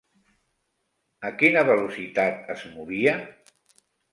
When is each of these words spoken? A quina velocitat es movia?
A 1.29 1.31
quina 1.43 1.63
velocitat 1.69 2.51
es 2.57 2.67
movia? 2.79 3.17